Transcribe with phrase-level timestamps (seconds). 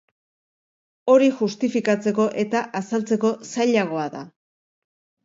[1.13, 4.23] Hori justifikatzeko eta azaltzeko zailagoa da.